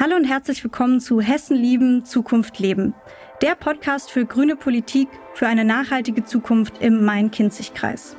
[0.00, 2.94] Hallo und herzlich willkommen zu Hessen lieben, Zukunft leben.
[3.42, 8.14] Der Podcast für grüne Politik für eine nachhaltige Zukunft im Main-Kinzig-Kreis.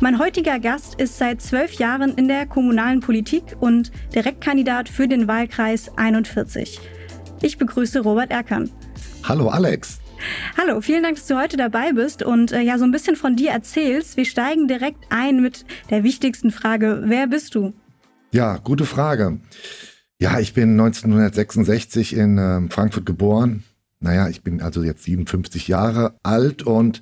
[0.00, 5.28] Mein heutiger Gast ist seit zwölf Jahren in der kommunalen Politik und Direktkandidat für den
[5.28, 6.80] Wahlkreis 41.
[7.40, 8.68] Ich begrüße Robert Erkern.
[9.22, 10.00] Hallo Alex.
[10.58, 13.36] Hallo, vielen Dank, dass du heute dabei bist und äh, ja so ein bisschen von
[13.36, 14.16] dir erzählst.
[14.16, 17.02] Wir steigen direkt ein mit der wichtigsten Frage.
[17.04, 17.74] Wer bist du?
[18.32, 19.38] Ja, gute Frage.
[20.20, 23.64] Ja, ich bin 1966 in äh, Frankfurt geboren.
[24.00, 27.00] Naja, ich bin also jetzt 57 Jahre alt und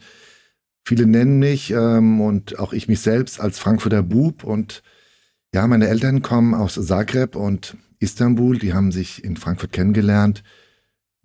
[0.85, 4.45] viele nennen mich ähm, und auch ich mich selbst als Frankfurter Bub.
[4.45, 4.85] Und
[5.53, 8.57] ja, meine Eltern kommen aus Zagreb und Istanbul.
[8.57, 10.45] Die haben sich in Frankfurt kennengelernt.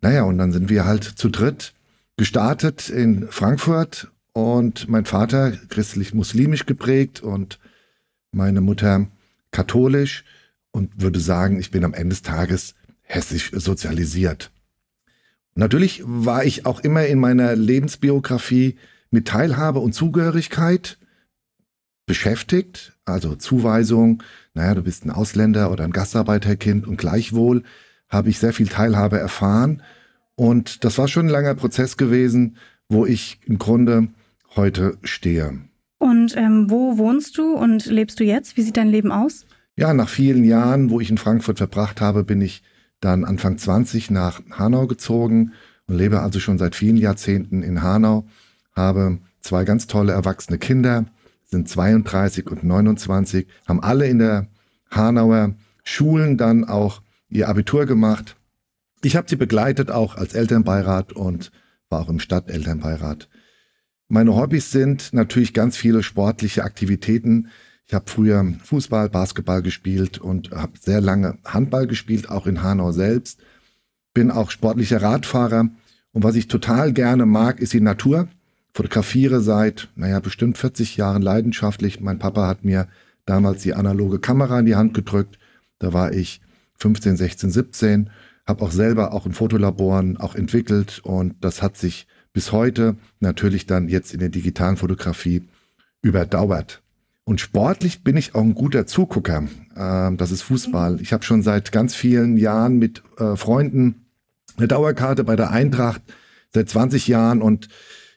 [0.02, 1.76] Naja, und dann sind wir halt zu dritt
[2.18, 7.60] gestartet in Frankfurt und mein Vater christlich-muslimisch geprägt und
[8.32, 9.06] meine Mutter
[9.52, 10.24] katholisch
[10.74, 14.52] und würde sagen, ich bin am Ende des Tages hessisch sozialisiert.
[15.56, 18.76] Natürlich war ich auch immer in meiner Lebensbiografie
[19.12, 20.98] mit Teilhabe und Zugehörigkeit
[22.06, 27.64] beschäftigt, also Zuweisung, naja, du bist ein Ausländer oder ein Gastarbeiterkind und gleichwohl
[28.10, 29.84] habe ich sehr viel Teilhabe erfahren
[30.36, 32.58] und das war schon ein langer Prozess gewesen,
[32.90, 34.10] wo ich im Grunde
[34.56, 35.60] heute stehe.
[36.00, 38.58] Und ähm, wo wohnst du und lebst du jetzt?
[38.58, 39.46] Wie sieht dein Leben aus?
[39.76, 42.62] Ja, nach vielen Jahren, wo ich in Frankfurt verbracht habe, bin ich
[43.00, 45.54] dann Anfang 20 nach Hanau gezogen
[45.88, 48.28] und lebe also schon seit vielen Jahrzehnten in Hanau,
[48.76, 51.06] habe zwei ganz tolle erwachsene Kinder,
[51.44, 54.48] sind 32 und 29, haben alle in der
[54.90, 58.38] Hanauer Schulen dann auch ihr Abitur gemacht.
[59.02, 61.52] Ich habe sie begleitet auch als Elternbeirat und
[61.90, 63.28] war auch im Stadtelternbeirat.
[64.08, 67.50] Meine Hobbys sind natürlich ganz viele sportliche Aktivitäten.
[67.86, 72.92] Ich habe früher Fußball, Basketball gespielt und habe sehr lange Handball gespielt, auch in Hanau
[72.92, 73.40] selbst.
[74.14, 75.70] Bin auch sportlicher Radfahrer
[76.14, 78.28] und was ich total gerne mag, ist die Natur.
[78.74, 82.00] Fotografiere seit, naja, bestimmt 40 Jahren leidenschaftlich.
[82.00, 82.88] Mein Papa hat mir
[83.26, 85.40] damals die analoge Kamera in die Hand gedrückt.
[85.80, 86.40] Da war ich
[86.78, 88.10] 15, 16, 17.
[88.46, 93.66] Habe auch selber auch in Fotolaboren auch entwickelt und das hat sich bis heute natürlich
[93.66, 95.48] dann jetzt in der digitalen Fotografie
[96.02, 96.83] überdauert.
[97.26, 99.46] Und sportlich bin ich auch ein guter Zugucker.
[99.78, 101.00] Ähm, das ist Fußball.
[101.02, 104.06] Ich habe schon seit ganz vielen Jahren mit äh, Freunden
[104.58, 106.02] eine Dauerkarte bei der Eintracht
[106.54, 107.70] seit 20 Jahren und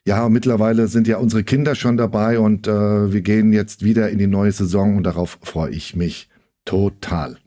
[0.05, 4.19] ja, mittlerweile sind ja unsere Kinder schon dabei und äh, wir gehen jetzt wieder in
[4.19, 6.28] die neue Saison und darauf freue ich mich
[6.65, 7.39] total.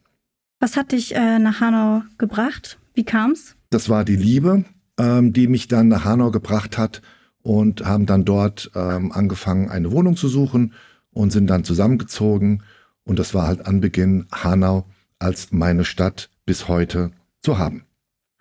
[0.59, 2.80] Was hat dich äh, nach Hanau gebracht?
[2.96, 3.56] Wie kam's?
[3.69, 4.66] Das war die Liebe,
[5.00, 7.02] ähm, die mich dann nach Hanau gebracht hat
[7.42, 10.74] und haben dann dort ähm, angefangen, eine Wohnung zu suchen
[11.12, 12.64] und sind dann zusammengezogen.
[13.03, 14.86] Und das war halt Anbeginn Hanau
[15.18, 17.12] als meine Stadt bis heute
[17.42, 17.86] zu haben.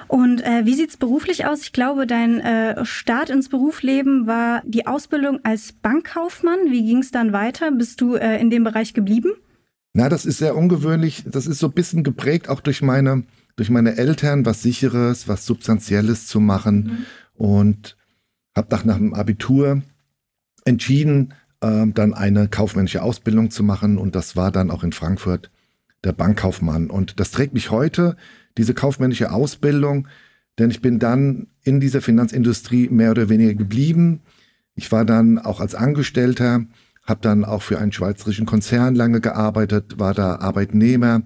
[0.07, 1.63] Und äh, wie sieht's beruflich aus?
[1.63, 6.71] Ich glaube, dein äh, Start ins Berufsleben war die Ausbildung als Bankkaufmann.
[6.71, 7.73] Wie ging's dann weiter?
[7.73, 9.33] Bist du äh, in dem Bereich geblieben?
[9.93, 11.25] Na, das ist sehr ungewöhnlich.
[11.27, 13.25] Das ist so ein bisschen geprägt auch durch meine,
[13.57, 17.07] durch meine Eltern, was Sicheres, was Substanzielles zu machen.
[17.37, 17.45] Mhm.
[17.45, 17.97] Und
[18.57, 19.83] habe nach, nach dem Abitur
[20.65, 23.99] entschieden, ähm, dann eine kaufmännische Ausbildung zu machen.
[23.99, 25.51] Und das war dann auch in Frankfurt
[26.05, 26.91] der Bankkaufmann.
[26.91, 28.17] Und das trägt mich heute,
[28.57, 30.09] diese kaufmännische Ausbildung,
[30.59, 34.21] denn ich bin dann in dieser Finanzindustrie mehr oder weniger geblieben.
[34.75, 36.65] Ich war dann auch als Angestellter,
[37.05, 41.23] habe dann auch für einen schweizerischen Konzern lange gearbeitet, war da Arbeitnehmer,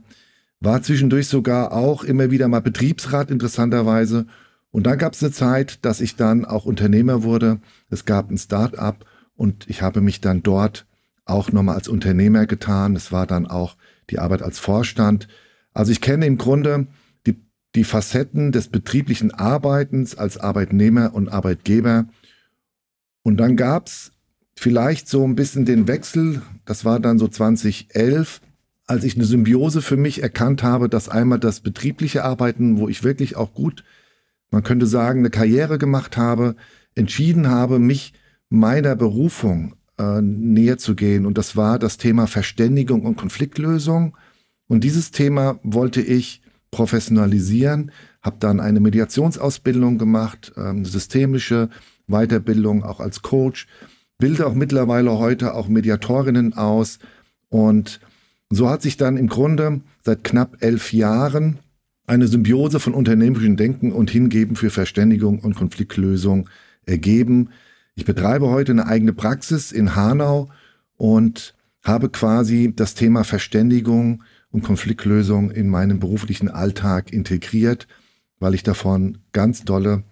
[0.60, 4.26] war zwischendurch sogar auch immer wieder mal Betriebsrat interessanterweise.
[4.70, 7.60] Und dann gab es eine Zeit, dass ich dann auch Unternehmer wurde.
[7.90, 9.04] Es gab ein Start-up
[9.42, 10.86] und ich habe mich dann dort
[11.24, 12.94] auch nochmal als Unternehmer getan.
[12.94, 13.76] Es war dann auch
[14.08, 15.26] die Arbeit als Vorstand.
[15.74, 16.86] Also ich kenne im Grunde
[17.26, 17.42] die,
[17.74, 22.06] die Facetten des betrieblichen Arbeitens als Arbeitnehmer und Arbeitgeber.
[23.24, 24.12] Und dann gab es
[24.54, 28.42] vielleicht so ein bisschen den Wechsel, das war dann so 2011,
[28.86, 33.02] als ich eine Symbiose für mich erkannt habe, dass einmal das betriebliche Arbeiten, wo ich
[33.02, 33.82] wirklich auch gut,
[34.52, 36.54] man könnte sagen, eine Karriere gemacht habe,
[36.94, 38.12] entschieden habe, mich
[38.52, 41.26] meiner Berufung äh, näher zu gehen.
[41.26, 44.16] Und das war das Thema Verständigung und Konfliktlösung.
[44.68, 47.90] Und dieses Thema wollte ich professionalisieren,
[48.22, 51.70] habe dann eine Mediationsausbildung gemacht, ähm, systemische
[52.06, 53.66] Weiterbildung auch als Coach,
[54.18, 56.98] bilde auch mittlerweile heute auch Mediatorinnen aus.
[57.48, 58.00] Und
[58.50, 61.58] so hat sich dann im Grunde seit knapp elf Jahren
[62.06, 66.48] eine Symbiose von unternehmerischem Denken und Hingeben für Verständigung und Konfliktlösung
[66.84, 67.50] ergeben,
[67.94, 70.50] ich betreibe heute eine eigene Praxis in Hanau
[70.96, 71.54] und
[71.84, 77.88] habe quasi das Thema Verständigung und Konfliktlösung in meinen beruflichen Alltag integriert,
[78.38, 80.04] weil ich davon ganz dolle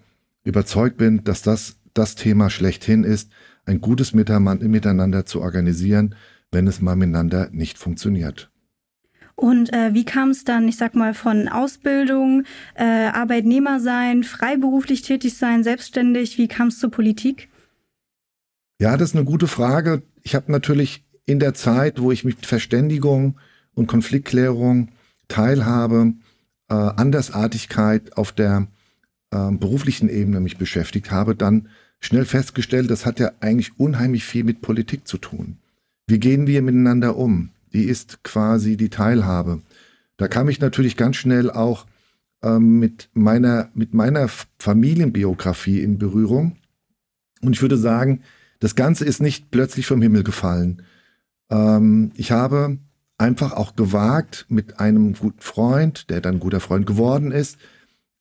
[0.43, 3.31] überzeugt bin, dass das das Thema schlechthin ist,
[3.65, 6.15] ein gutes Miteinander zu organisieren,
[6.51, 8.49] wenn es mal miteinander nicht funktioniert.
[9.35, 12.43] Und äh, wie kam es dann, ich sag mal, von Ausbildung,
[12.75, 17.50] äh, Arbeitnehmer sein, freiberuflich tätig sein, selbstständig, wie kam es zur Politik?
[18.81, 20.01] Ja, das ist eine gute Frage.
[20.23, 23.39] Ich habe natürlich in der Zeit, wo ich mit Verständigung
[23.75, 24.89] und Konfliktklärung
[25.27, 26.13] teilhabe,
[26.67, 28.65] äh, Andersartigkeit auf der
[29.29, 31.69] äh, beruflichen Ebene mich beschäftigt habe, dann
[31.99, 35.57] schnell festgestellt, das hat ja eigentlich unheimlich viel mit Politik zu tun.
[36.07, 37.51] Wie gehen wir miteinander um?
[37.73, 39.61] Die ist quasi die Teilhabe.
[40.17, 41.85] Da kam ich natürlich ganz schnell auch
[42.41, 46.55] ähm, mit, meiner, mit meiner Familienbiografie in Berührung.
[47.43, 48.23] Und ich würde sagen,
[48.61, 50.83] das Ganze ist nicht plötzlich vom Himmel gefallen.
[51.49, 52.77] Ähm, ich habe
[53.17, 57.57] einfach auch gewagt, mit einem guten Freund, der dann guter Freund geworden ist,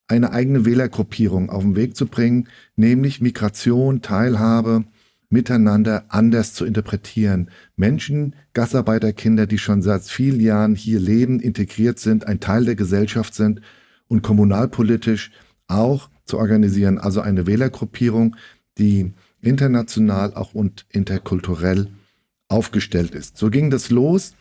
[0.08, 4.84] eine eigene Wählergruppierung auf den Weg zu bringen, nämlich Migration, Teilhabe,
[5.28, 7.50] miteinander anders zu interpretieren.
[7.76, 13.34] Menschen, Gastarbeiterkinder, die schon seit vielen Jahren hier leben, integriert sind, ein Teil der Gesellschaft
[13.34, 13.60] sind
[14.08, 15.30] und kommunalpolitisch
[15.68, 16.98] auch zu organisieren.
[16.98, 18.36] Also eine Wählergruppierung,
[18.78, 21.88] die international auch und interkulturell
[22.48, 23.36] aufgestellt ist.
[23.36, 24.34] So ging das los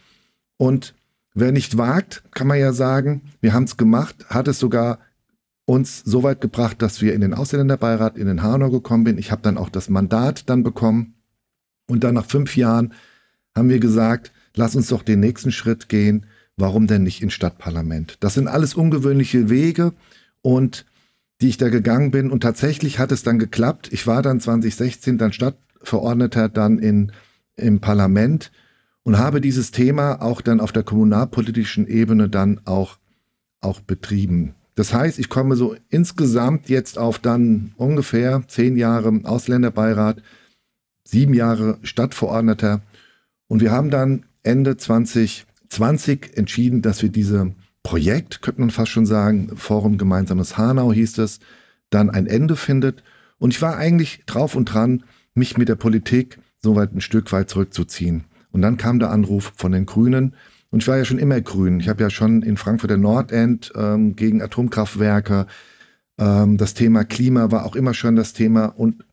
[0.58, 0.96] und
[1.34, 5.00] wer nicht wagt, kann man ja sagen, wir haben es gemacht, hat es sogar
[5.66, 9.20] uns so weit gebracht, dass wir in den Ausländerbeirat in den Hanau gekommen sind.
[9.20, 11.14] Ich habe dann auch das Mandat dann bekommen.
[11.88, 12.94] Und dann nach fünf Jahren
[13.56, 16.26] haben wir gesagt, lass uns doch den nächsten Schritt gehen.
[16.58, 18.18] Warum denn nicht ins Stadtparlament?
[18.20, 19.94] Das sind alles ungewöhnliche Wege
[20.42, 20.86] und
[21.42, 22.32] die ich da gegangen bin.
[22.32, 23.90] Und tatsächlich hat es dann geklappt.
[23.92, 27.12] Ich war dann 2016 dann Stadtverordneter dann in,
[27.56, 28.52] im Parlament
[29.04, 32.98] und habe dieses Thema auch dann auf der kommunalpolitischen Ebene dann auch,
[33.62, 34.56] auch betrieben.
[34.76, 40.22] Das heißt, ich komme so insgesamt jetzt auf dann ungefähr zehn Jahre Ausländerbeirat,
[41.04, 42.82] sieben Jahre Stadtverordneter.
[43.48, 47.54] Und wir haben dann Ende 2020 entschieden, dass wir diese
[47.84, 51.40] Projekt, könnte man fast schon sagen, Forum Gemeinsames Hanau hieß es,
[51.90, 53.04] dann ein Ende findet.
[53.38, 55.04] Und ich war eigentlich drauf und dran,
[55.34, 58.26] mich mit der Politik so weit ein Stück weit zurückzuziehen.
[58.52, 60.36] Und dann kam der Anruf von den Grünen,
[60.72, 61.80] und ich war ja schon immer grün.
[61.80, 65.48] Ich habe ja schon in Frankfurt der Nordend ähm, gegen Atomkraftwerke.
[66.18, 68.66] Ähm, das Thema Klima war auch immer schon das Thema.
[68.66, 69.04] Und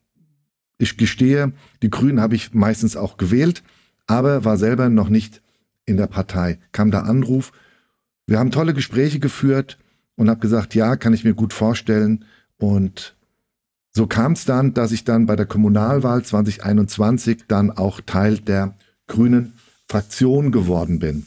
[0.78, 1.52] ich gestehe,
[1.82, 3.62] die Grünen habe ich meistens auch gewählt,
[4.06, 5.42] aber war selber noch nicht
[5.86, 6.58] in der Partei.
[6.72, 7.52] Kam der Anruf.
[8.26, 9.78] Wir haben tolle Gespräche geführt
[10.16, 12.24] und habe gesagt, ja, kann ich mir gut vorstellen.
[12.58, 13.16] Und
[13.92, 18.76] so kam es dann, dass ich dann bei der Kommunalwahl 2021 dann auch Teil der
[19.06, 19.54] Grünen
[19.88, 21.26] Fraktion geworden bin.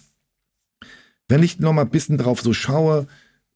[1.28, 3.08] Wenn ich noch mal ein bisschen drauf so schaue,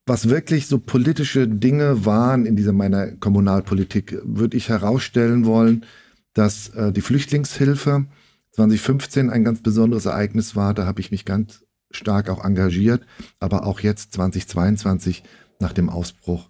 [0.06, 5.86] was wirklich so politische Dinge waren in dieser meiner Kommunalpolitik, würde ich herausstellen wollen,
[6.34, 8.06] dass äh, die Flüchtlingshilfe
[8.52, 10.74] 2015 ein ganz besonderes Ereignis war.
[10.74, 11.64] Da habe ich mich ganz
[11.96, 13.06] stark auch engagiert,
[13.40, 15.24] aber auch jetzt 2022
[15.60, 16.50] nach dem Ausbruch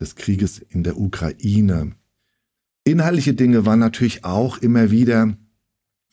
[0.00, 1.92] des Krieges in der Ukraine.
[2.84, 5.36] Inhaltliche Dinge waren natürlich auch immer wieder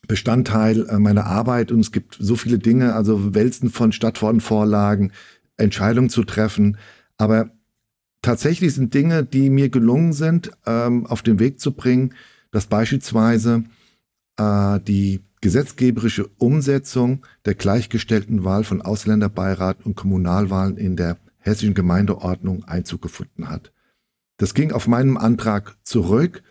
[0.08, 5.12] Bestandteil äh, meiner Arbeit und es gibt so viele Dinge, also Wälzen von Stadtverordnetenvorlagen,
[5.56, 6.76] Entscheidungen zu treffen.
[7.18, 7.50] Aber
[8.20, 12.14] tatsächlich sind Dinge, die mir gelungen sind, ähm, auf den Weg zu bringen,
[12.50, 13.64] dass beispielsweise
[14.36, 22.64] äh, die gesetzgeberische Umsetzung der gleichgestellten Wahl von Ausländerbeirat und Kommunalwahlen in der hessischen Gemeindeordnung
[22.64, 23.72] Einzug gefunden hat.
[24.36, 26.42] Das ging auf meinem Antrag zurück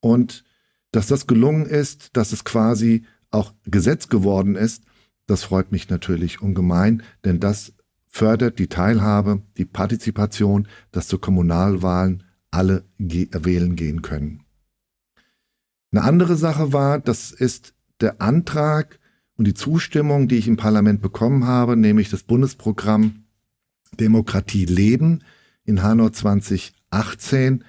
[0.00, 0.44] und
[0.92, 4.84] dass das gelungen ist, dass es quasi auch Gesetz geworden ist,
[5.26, 7.74] das freut mich natürlich ungemein, denn das
[8.06, 14.42] fördert die Teilhabe, die Partizipation, dass zu Kommunalwahlen alle ge wählen gehen können.
[15.90, 18.98] Eine andere Sache war, das ist der Antrag
[19.36, 23.24] und die Zustimmung, die ich im Parlament bekommen habe, nämlich das Bundesprogramm
[23.98, 25.22] Demokratie leben
[25.64, 27.64] in Hanau 2018,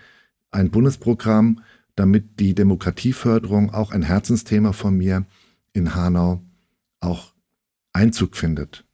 [0.52, 1.62] ein Bundesprogramm,
[1.96, 5.26] damit die Demokratieförderung auch ein Herzensthema von mir
[5.74, 6.42] in Hanau
[7.00, 7.34] auch
[7.94, 8.86] Einzug findet.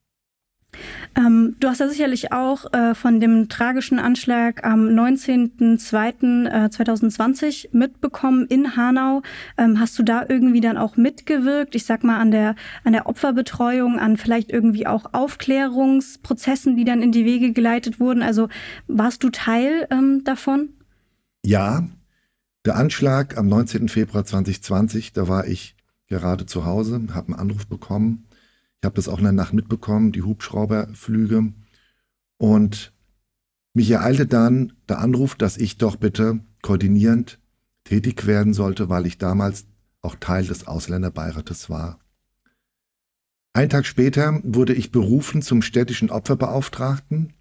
[1.15, 8.47] Ähm, du hast ja sicherlich auch äh, von dem tragischen Anschlag am 19.02.2020 äh, mitbekommen
[8.47, 9.21] in Hanau.
[9.57, 11.75] Ähm, hast du da irgendwie dann auch mitgewirkt?
[11.75, 17.01] Ich sag mal an der, an der Opferbetreuung, an vielleicht irgendwie auch Aufklärungsprozessen, die dann
[17.01, 18.21] in die Wege geleitet wurden.
[18.21, 18.49] Also
[18.87, 20.69] warst du Teil ähm, davon?
[21.45, 21.87] Ja,
[22.65, 23.89] der Anschlag am 19.
[23.89, 25.75] Februar 2020, da war ich
[26.07, 28.25] gerade zu Hause, habe einen Anruf bekommen.
[28.85, 31.51] Ich habe das auch in der Nacht mitbekommen, die Hubschrauberflüge.
[32.37, 32.93] Und
[33.73, 37.39] mich ereilte dann der Anruf, dass ich doch bitte koordinierend
[37.83, 39.65] tätig werden sollte, weil ich damals
[40.03, 41.97] auch Teil des Ausländerbeirates war.
[43.53, 47.33] Ein Tag später wurde ich berufen zum städtischen Opferbeauftragten.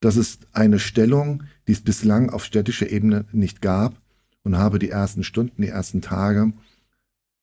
[0.00, 3.98] Das ist eine Stellung, die es bislang auf städtischer Ebene nicht gab
[4.42, 6.52] und habe die ersten Stunden, die ersten Tage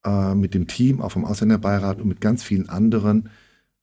[0.04, 3.30] äh, mit dem Team, auch vom Ausländerbeirat und mit ganz vielen anderen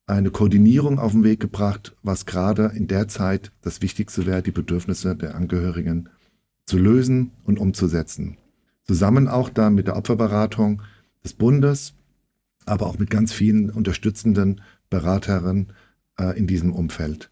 [0.08, 4.52] eine Koordinierung auf den Weg gebracht, was gerade in der Zeit das Wichtigste wäre, die
[4.52, 6.10] Bedürfnisse der Angehörigen
[6.66, 8.38] zu lösen und umzusetzen.
[8.84, 10.82] Zusammen auch da mit der Opferberatung
[11.24, 11.94] des Bundes,
[12.66, 15.74] aber auch mit ganz vielen unterstützenden Beraterinnen
[16.20, 17.32] äh, in diesem Umfeld.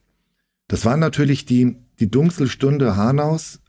[0.67, 3.59] Das war natürlich die, die Dunkelstunde Hanaus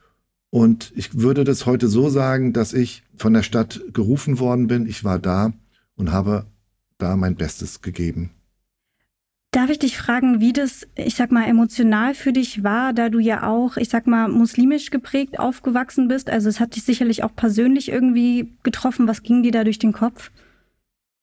[0.51, 4.85] und ich würde das heute so sagen, dass ich von der Stadt gerufen worden bin.
[4.85, 5.53] Ich war da
[5.95, 6.45] und habe
[6.97, 8.31] da mein Bestes gegeben.
[9.51, 13.19] Darf ich dich fragen, wie das, ich sag mal, emotional für dich war, da du
[13.19, 16.29] ja auch, ich sag mal, muslimisch geprägt aufgewachsen bist?
[16.29, 19.07] Also es hat dich sicherlich auch persönlich irgendwie getroffen.
[19.07, 20.31] Was ging dir da durch den Kopf?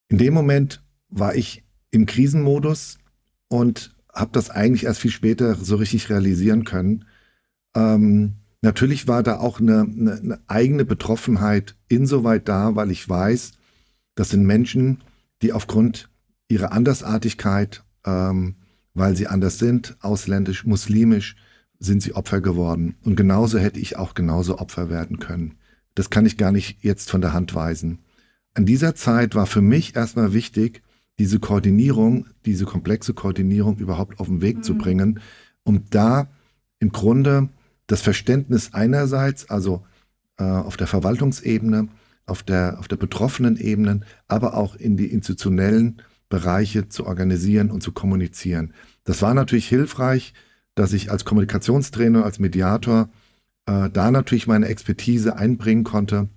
[0.08, 2.98] In dem Moment war ich im Krisenmodus
[3.48, 7.04] und habe das eigentlich erst viel später so richtig realisieren können.
[7.74, 13.52] Ähm, natürlich war da auch eine, eine, eine eigene Betroffenheit insoweit da, weil ich weiß,
[14.14, 15.02] das sind Menschen,
[15.42, 16.08] die aufgrund
[16.48, 18.56] ihrer Andersartigkeit ähm,
[18.94, 21.36] weil sie anders sind, ausländisch, muslimisch,
[21.78, 22.96] sind sie Opfer geworden.
[23.04, 25.54] Und genauso hätte ich auch genauso Opfer werden können.
[25.94, 28.00] Das kann ich gar nicht jetzt von der Hand weisen.
[28.54, 30.82] An dieser Zeit war für mich erstmal wichtig,
[31.20, 34.62] diese Koordinierung, diese komplexe Koordinierung überhaupt auf den Weg mhm.
[34.62, 35.20] zu bringen,
[35.62, 36.28] um da
[36.80, 37.48] im Grunde
[37.88, 39.84] das Verständnis einerseits, also
[40.38, 41.88] äh, auf der Verwaltungsebene,
[42.26, 47.82] auf der, auf der betroffenen Ebene, aber auch in die institutionellen Bereiche zu organisieren und
[47.82, 48.74] zu kommunizieren.
[49.04, 50.34] Das war natürlich hilfreich,
[50.74, 53.08] dass ich als Kommunikationstrainer, als Mediator
[53.66, 56.28] äh, da natürlich meine Expertise einbringen konnte.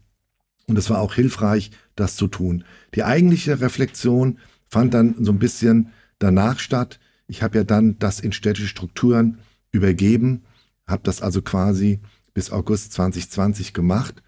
[0.67, 2.63] Und es war auch hilfreich, das zu tun.
[2.95, 4.39] Die eigentliche Reflexion
[4.69, 6.99] fand dann so ein bisschen danach statt.
[7.27, 9.39] Ich habe ja dann das in städtische Strukturen
[9.71, 10.43] übergeben,
[10.91, 12.01] habe das also quasi
[12.33, 14.21] bis August 2020 gemacht.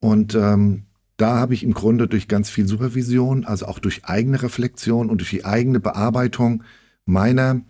[0.00, 4.42] Und ähm, da habe ich im Grunde durch ganz viel Supervision, also auch durch eigene
[4.42, 6.64] Reflexion und durch die eigene Bearbeitung
[7.04, 7.62] meiner,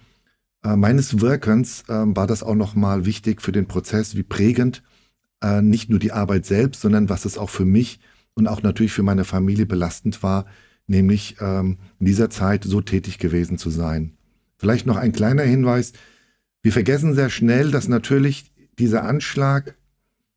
[0.62, 4.82] äh, meines Wirkens, äh, war das auch nochmal wichtig für den Prozess, wie prägend
[5.42, 8.00] äh, nicht nur die Arbeit selbst, sondern was es auch für mich
[8.34, 10.46] und auch natürlich für meine Familie belastend war,
[10.86, 14.16] nämlich ähm, in dieser Zeit so tätig gewesen zu sein.
[14.56, 15.92] Vielleicht noch ein kleiner Hinweis.
[16.64, 19.76] Wir vergessen sehr schnell, dass natürlich dieser Anschlag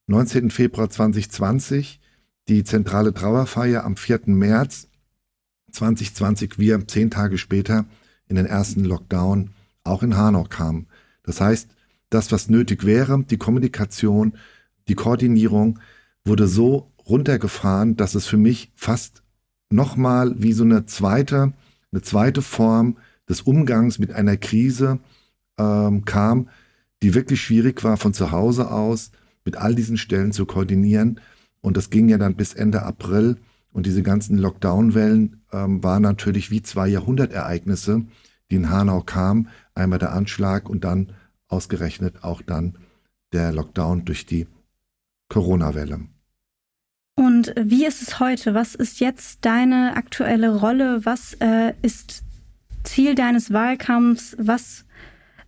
[0.08, 0.52] 19.
[0.52, 2.02] Februar 2020
[2.50, 4.24] die zentrale Trauerfeier am 4.
[4.26, 4.90] März
[5.72, 7.86] 2020 wir zehn Tage später
[8.28, 9.52] in den ersten Lockdown
[9.86, 10.88] auch in Hanau kamen.
[11.24, 11.70] Das heißt,
[12.10, 14.34] das, was nötig wäre, die Kommunikation,
[14.90, 15.80] die Koordinierung,
[16.26, 19.24] wurde so runtergefahren, dass es für mich fast
[19.70, 21.54] nochmal wie so eine zweite,
[21.94, 22.98] eine zweite Form
[23.30, 25.00] des Umgangs mit einer Krise
[25.58, 26.50] ähm, kam,
[27.02, 29.12] die wirklich schwierig war, von zu Hause aus
[29.46, 31.20] mit all diesen Stellen zu koordinieren.
[31.62, 33.38] Und das ging ja dann bis Ende April.
[33.72, 38.06] Und diese ganzen Lockdown-Wellen ähm, waren natürlich wie zwei Jahrhundertereignisse,
[38.50, 39.50] die in Hanau kamen.
[39.76, 41.14] Einmal der Anschlag und dann
[41.48, 42.78] ausgerechnet auch dann
[43.34, 44.48] der Lockdown durch die
[45.30, 46.00] Corona-Welle.
[47.16, 48.54] Und wie ist es heute?
[48.54, 51.04] Was ist jetzt deine aktuelle Rolle?
[51.04, 52.24] Was äh, ist
[52.84, 54.36] Ziel deines Wahlkampfs?
[54.40, 54.86] Was,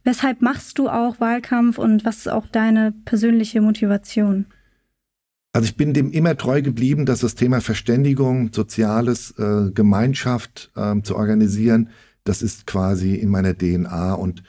[0.10, 4.48] weshalb machst du auch Wahlkampf und was ist auch deine persönliche Motivation?
[5.54, 11.00] Also ich bin dem immer treu geblieben, dass das Thema Verständigung, Soziales, äh, Gemeinschaft äh,
[11.04, 11.90] zu organisieren,
[12.24, 14.14] das ist quasi in meiner DNA.
[14.14, 14.44] Und,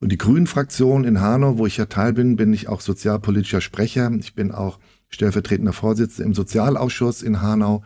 [0.00, 4.10] und die Grünen-Fraktion in Hanau, wo ich ja Teil bin, bin ich auch sozialpolitischer Sprecher.
[4.18, 4.78] Ich bin auch
[5.08, 7.84] stellvertretender Vorsitzender im Sozialausschuss in Hanau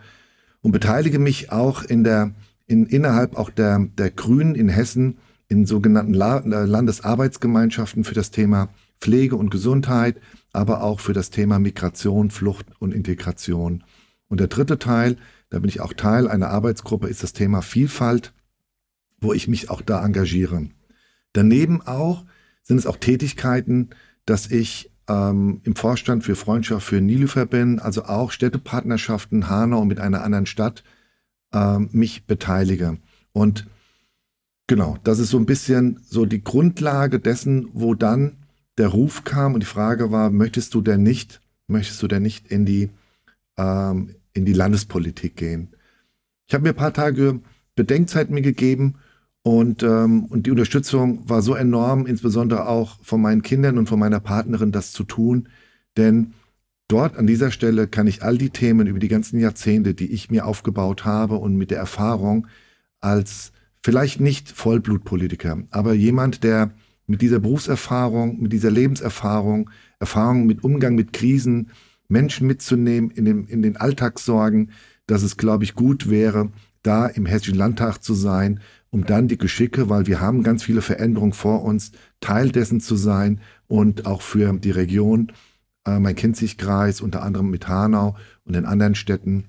[0.61, 2.31] und beteilige mich auch in der,
[2.65, 5.19] in, innerhalb auch der, der Grünen in Hessen
[5.49, 8.69] in sogenannten La Landesarbeitsgemeinschaften für das Thema
[9.01, 10.21] Pflege und Gesundheit,
[10.53, 13.83] aber auch für das Thema Migration, Flucht und Integration.
[14.27, 15.17] Und der dritte Teil,
[15.49, 18.33] da bin ich auch Teil einer Arbeitsgruppe, ist das Thema Vielfalt,
[19.19, 20.69] wo ich mich auch da engagiere.
[21.33, 22.25] Daneben auch
[22.61, 23.89] sind es auch Tätigkeiten,
[24.25, 29.99] dass ich ähm, im Vorstand für Freundschaft für Nilüfer bin, also auch Städtepartnerschaften Hanau mit
[29.99, 30.83] einer anderen Stadt
[31.51, 32.99] ähm, mich beteilige.
[33.31, 33.65] Und
[34.69, 38.37] genau, das ist so ein bisschen so die Grundlage dessen, wo dann
[38.77, 42.47] der Ruf kam und die Frage war, möchtest du denn nicht, möchtest du denn nicht
[42.47, 42.89] in die,
[43.57, 45.69] ähm, in die Landespolitik gehen?
[46.47, 47.41] Ich habe mir ein paar Tage
[47.75, 48.95] Bedenkzeit mir gegeben
[49.41, 53.99] Und, ähm, und die Unterstützung war so enorm, insbesondere auch von meinen Kindern und von
[53.99, 55.47] meiner Partnerin, das zu tun.
[55.97, 56.33] Denn
[56.87, 60.29] dort an dieser Stelle kann ich all die Themen über die ganzen Jahrzehnte, die ich
[60.29, 62.47] mir aufgebaut habe und mit der Erfahrung
[62.99, 66.71] als vielleicht nicht Vollblutpolitiker, aber jemand, der
[67.07, 71.71] mit dieser Berufserfahrung, mit dieser Lebenserfahrung, Erfahrung mit Umgang mit Krisen,
[72.07, 74.71] Menschen mitzunehmen in, dem, in den Alltagssorgen,
[75.07, 76.51] dass es, glaube ich, gut wäre,
[76.83, 78.59] da im Hessischen Landtag zu sein,
[78.91, 82.95] um dann die Geschicke, weil wir haben ganz viele Veränderungen vor uns, Teil dessen zu
[82.95, 85.31] sein und auch für die Region,
[85.85, 89.45] äh, mein Kinzigkreis, unter anderem mit Hanau und in anderen Städten,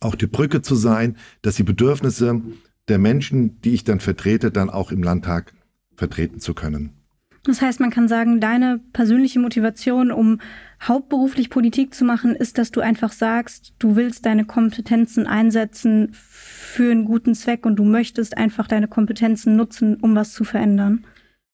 [0.00, 2.40] auch die Brücke zu sein, dass die Bedürfnisse
[2.88, 5.52] der Menschen, die ich dann vertrete, dann auch im Landtag
[5.94, 6.92] vertreten zu können.
[7.44, 10.40] Das heißt, man kann sagen, deine persönliche Motivation, um
[10.82, 16.90] hauptberuflich Politik zu machen, ist, dass du einfach sagst, du willst deine Kompetenzen einsetzen für
[16.90, 21.06] einen guten Zweck und du möchtest einfach deine Kompetenzen nutzen, um was zu verändern.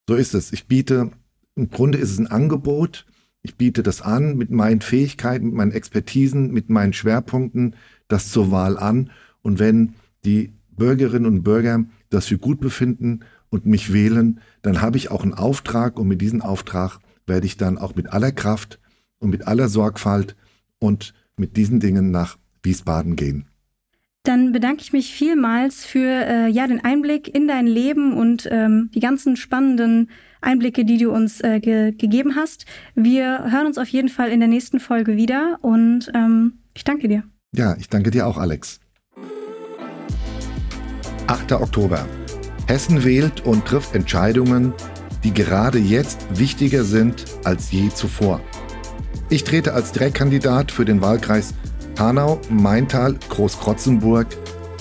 [0.08, 0.52] So ist es.
[0.52, 1.10] Ich biete,
[1.54, 3.06] im Grunde ist es ein Angebot.
[3.42, 7.76] Ich biete das an mit meinen Fähigkeiten, mit meinen Expertisen, mit meinen Schwerpunkten,
[8.08, 9.10] das zur Wahl an.
[9.42, 14.96] Und wenn die Bürgerinnen und Bürger das für gut befinden und mich wählen, dann habe
[14.96, 18.78] ich auch einen Auftrag und mit diesem Auftrag werde ich dann auch mit aller Kraft
[19.18, 20.36] und mit aller Sorgfalt
[20.78, 23.48] und mit diesen Dingen nach Wiesbaden gehen.
[24.24, 28.90] Dann bedanke ich mich vielmals für äh, ja, den Einblick in dein Leben und ähm,
[28.94, 30.08] die ganzen spannenden
[30.40, 32.64] Einblicke, die du uns äh, ge gegeben hast.
[32.94, 37.08] Wir hören uns auf jeden Fall in der nächsten Folge wieder und ähm, ich danke
[37.08, 37.24] dir.
[37.54, 38.80] Ja, ich danke dir auch, Alex.
[41.26, 41.52] 8.
[41.52, 42.06] Oktober.
[42.66, 44.72] Hessen wählt und trifft Entscheidungen,
[45.22, 48.40] die gerade jetzt wichtiger sind als je zuvor.
[49.30, 51.54] Ich trete als Direktkandidat für den Wahlkreis
[51.98, 54.26] Hanau, Maintal, Großkrotzenburg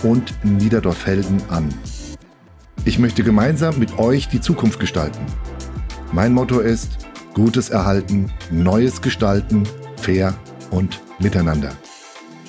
[0.03, 1.73] und Niederdorfelden an.
[2.85, 5.25] Ich möchte gemeinsam mit euch die Zukunft gestalten.
[6.11, 6.97] Mein Motto ist
[7.33, 9.63] Gutes erhalten, Neues gestalten,
[9.95, 10.35] fair
[10.71, 11.71] und miteinander.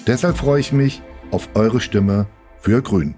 [0.06, 2.26] Deshalb freue ich mich auf eure Stimme
[2.60, 3.14] für Grün.